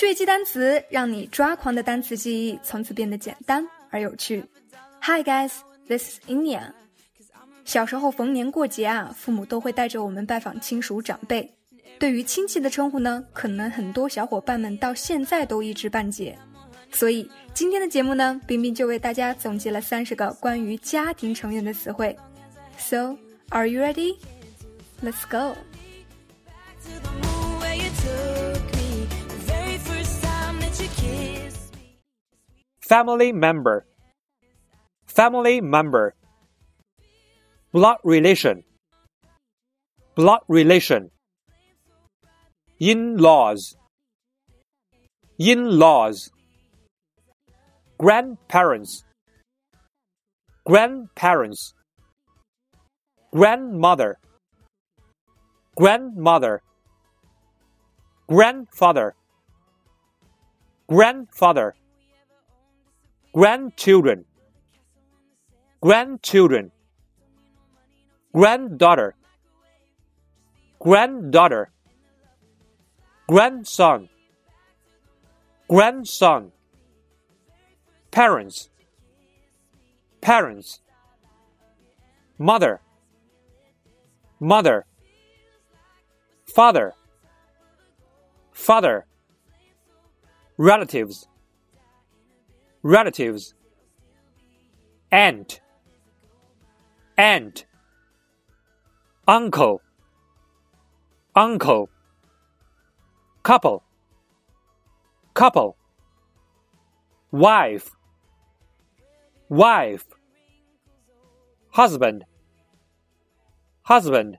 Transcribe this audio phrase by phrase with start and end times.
[0.00, 4.42] 趣味记单词，让你抓狂的单词记忆从此变得简单而有趣。
[5.02, 5.52] Hi guys,
[5.86, 6.72] this is Inia。
[7.66, 11.54] 小时候逢年过节啊，父母都会带着我们拜访亲属长辈。
[11.98, 16.34] 对于亲戚的称呼呢，可能很多小伙伴们到现在都一知半解。
[16.90, 22.16] 所以今天的节目呢，冰冰就为大家总结了三十个关于家庭成员的词汇。
[22.78, 23.18] So,
[23.50, 24.16] are you ready?
[25.02, 25.58] Let's go.
[32.90, 33.86] Family member,
[35.06, 36.12] family member,
[37.72, 38.64] blood relation,
[40.16, 41.12] blood relation,
[42.80, 43.76] in-laws,
[45.38, 46.32] in-laws,
[47.96, 49.04] grandparents,
[50.66, 51.72] grandparents,
[53.30, 54.18] grandmother,
[55.76, 56.60] grandmother,
[58.26, 59.14] grandfather,
[60.88, 61.76] grandfather
[63.32, 64.24] grandchildren,
[65.80, 66.72] grandchildren,
[68.32, 69.14] granddaughter,
[70.80, 71.70] granddaughter,
[73.28, 74.08] grandson,
[75.68, 76.50] grandson,
[78.10, 78.68] parents,
[80.20, 80.80] parents,
[82.36, 82.80] mother,
[84.40, 84.84] mother,
[86.52, 86.94] father,
[88.52, 89.06] father,
[90.56, 91.28] relatives
[92.82, 93.54] relatives.
[95.12, 95.60] Aunt.
[97.16, 97.66] Aunt.
[99.26, 99.82] Uncle.
[101.34, 101.90] Uncle.
[103.42, 103.82] Couple.
[105.34, 105.76] Couple.
[107.30, 107.90] Wife.
[109.48, 110.04] Wife.
[111.70, 112.24] Husband.
[113.82, 114.38] Husband.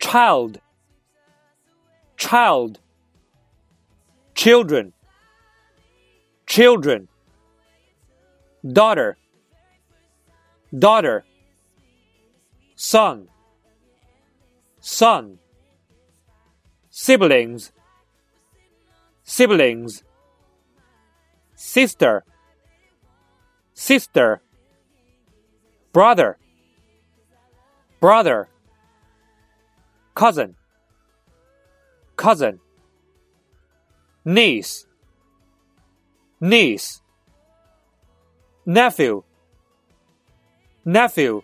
[0.00, 0.60] Child.
[2.16, 2.80] Child.
[4.34, 4.92] Children
[6.54, 7.08] children,
[8.62, 9.16] daughter,
[10.78, 11.24] daughter,
[12.76, 13.26] son,
[14.78, 15.38] son,
[16.90, 17.72] siblings,
[19.24, 20.04] siblings,
[21.56, 22.22] sister,
[23.72, 24.40] sister,
[25.92, 26.38] brother,
[27.98, 28.46] brother,
[30.14, 30.54] cousin,
[32.14, 32.60] cousin,
[34.24, 34.86] niece,
[36.44, 37.00] niece,
[38.66, 39.22] nephew,
[40.84, 41.40] nephew,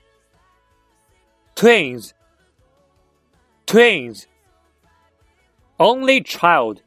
[1.55, 2.13] twins,
[3.65, 4.27] twins,
[5.79, 6.83] only child,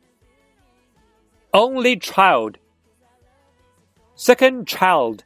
[1.56, 2.60] only child,
[4.14, 5.24] second child,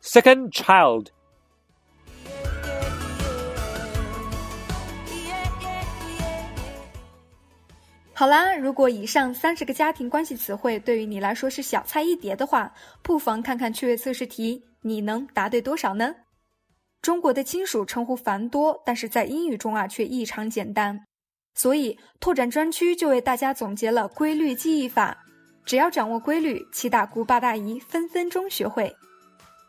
[0.00, 1.10] second child.
[8.18, 12.72] 好啦，如果以上三十个家庭关系词汇对于你来说是小菜一碟的话，
[13.02, 16.14] 不妨看看趣味测试题，你能答对多少呢？
[17.02, 20.98] 中国的亲属称呼繁多，但是在英语中啊却异常简单，
[21.56, 25.14] 所以拓展专区就为大家总结了规律记忆法，
[25.66, 28.90] 只要掌握规律，七大姑八大姨分分钟学会。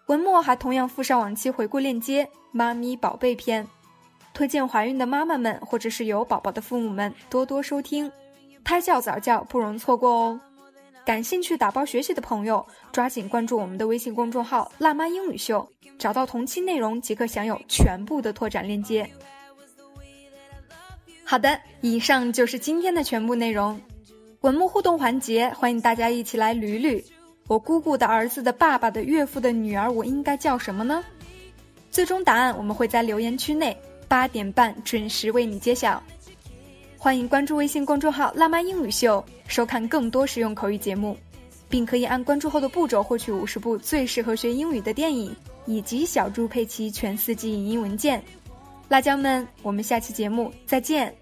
[0.05, 3.61] 文末还同样附上往期回顾链接，《妈咪宝贝篇》，
[4.33, 8.09] 推荐怀孕的妈妈们或者是有宝宝的父母们多多收听。
[8.67, 10.39] 胎教早教不容错过哦！
[11.05, 15.65] 感兴趣打包学习的朋友，抓紧关注我们的微信公众号“辣妈英语秀”，
[15.97, 19.09] 找到同期内容即可享有全部的拓展链接。
[21.23, 23.79] 好的，以上就是今天的全部内容。
[24.41, 27.01] 文末互动环节，欢迎大家一起来捋捋：
[27.47, 31.01] 我姑姑的儿子的爸爸的岳父的女儿，我应该叫什么呢？
[31.89, 33.77] 最终答案我们会在留言区内
[34.09, 36.03] 八点半准时为你揭晓。
[37.07, 41.17] 欢迎关注微信公众号“辣妈英语秀”，收看更多实用口语节目，
[41.69, 45.33] 并可以按关注后的步骤获取五十部最适合学英语的电影，
[45.65, 48.21] 以及小猪佩奇全四季影音文件。
[48.89, 51.15] 辣椒们，我们下期节目再见。